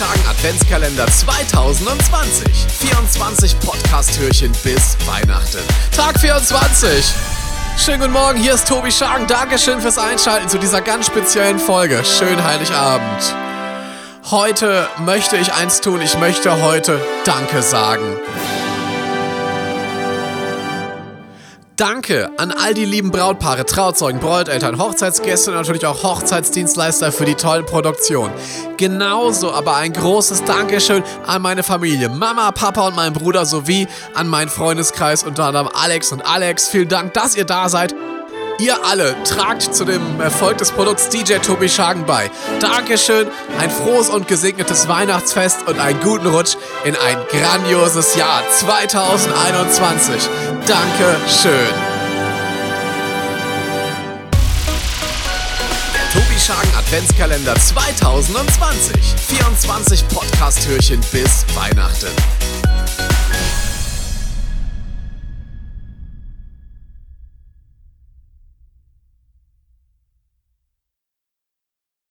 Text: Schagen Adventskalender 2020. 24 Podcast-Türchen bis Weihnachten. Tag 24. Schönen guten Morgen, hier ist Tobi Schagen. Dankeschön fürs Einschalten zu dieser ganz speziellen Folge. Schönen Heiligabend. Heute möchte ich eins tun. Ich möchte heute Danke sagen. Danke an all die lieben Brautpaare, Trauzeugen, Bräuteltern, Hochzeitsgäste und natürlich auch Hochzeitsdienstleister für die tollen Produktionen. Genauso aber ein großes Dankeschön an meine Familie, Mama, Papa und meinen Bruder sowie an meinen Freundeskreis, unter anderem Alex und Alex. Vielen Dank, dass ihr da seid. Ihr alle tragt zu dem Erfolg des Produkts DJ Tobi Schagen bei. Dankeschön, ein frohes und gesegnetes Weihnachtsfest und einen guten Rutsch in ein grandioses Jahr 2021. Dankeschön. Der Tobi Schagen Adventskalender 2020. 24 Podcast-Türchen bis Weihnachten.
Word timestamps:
Schagen 0.00 0.26
Adventskalender 0.30 1.06
2020. 1.08 2.48
24 2.78 3.60
Podcast-Türchen 3.60 4.50
bis 4.64 4.96
Weihnachten. 5.06 5.58
Tag 5.94 6.18
24. 6.18 7.04
Schönen 7.76 8.00
guten 8.00 8.12
Morgen, 8.14 8.38
hier 8.40 8.54
ist 8.54 8.66
Tobi 8.66 8.90
Schagen. 8.90 9.26
Dankeschön 9.26 9.78
fürs 9.78 9.98
Einschalten 9.98 10.48
zu 10.48 10.56
dieser 10.56 10.80
ganz 10.80 11.04
speziellen 11.04 11.58
Folge. 11.58 12.02
Schönen 12.02 12.42
Heiligabend. 12.42 13.34
Heute 14.30 14.88
möchte 15.04 15.36
ich 15.36 15.52
eins 15.52 15.82
tun. 15.82 16.00
Ich 16.00 16.16
möchte 16.16 16.62
heute 16.62 16.98
Danke 17.26 17.60
sagen. 17.60 18.16
Danke 21.80 22.30
an 22.36 22.52
all 22.52 22.74
die 22.74 22.84
lieben 22.84 23.10
Brautpaare, 23.10 23.64
Trauzeugen, 23.64 24.20
Bräuteltern, 24.20 24.78
Hochzeitsgäste 24.78 25.50
und 25.50 25.56
natürlich 25.56 25.86
auch 25.86 26.02
Hochzeitsdienstleister 26.02 27.10
für 27.10 27.24
die 27.24 27.36
tollen 27.36 27.64
Produktionen. 27.64 28.34
Genauso 28.76 29.50
aber 29.50 29.76
ein 29.76 29.94
großes 29.94 30.44
Dankeschön 30.44 31.02
an 31.26 31.40
meine 31.40 31.62
Familie, 31.62 32.10
Mama, 32.10 32.52
Papa 32.52 32.88
und 32.88 32.96
meinen 32.96 33.14
Bruder 33.14 33.46
sowie 33.46 33.88
an 34.12 34.28
meinen 34.28 34.50
Freundeskreis, 34.50 35.24
unter 35.24 35.44
anderem 35.44 35.70
Alex 35.72 36.12
und 36.12 36.20
Alex. 36.20 36.68
Vielen 36.68 36.90
Dank, 36.90 37.14
dass 37.14 37.34
ihr 37.34 37.46
da 37.46 37.70
seid. 37.70 37.94
Ihr 38.58 38.84
alle 38.84 39.16
tragt 39.24 39.74
zu 39.74 39.86
dem 39.86 40.20
Erfolg 40.20 40.58
des 40.58 40.72
Produkts 40.72 41.08
DJ 41.08 41.36
Tobi 41.36 41.70
Schagen 41.70 42.04
bei. 42.04 42.30
Dankeschön, 42.60 43.26
ein 43.58 43.70
frohes 43.70 44.10
und 44.10 44.28
gesegnetes 44.28 44.86
Weihnachtsfest 44.86 45.66
und 45.66 45.80
einen 45.80 45.98
guten 46.00 46.26
Rutsch 46.26 46.56
in 46.84 46.94
ein 46.94 47.16
grandioses 47.30 48.16
Jahr 48.16 48.42
2021. 48.50 50.28
Dankeschön. 50.70 51.74
Der 55.92 56.10
Tobi 56.12 56.38
Schagen 56.38 56.72
Adventskalender 56.78 57.56
2020. 57.56 58.94
24 59.26 60.06
Podcast-Türchen 60.06 61.00
bis 61.10 61.44
Weihnachten. 61.56 62.14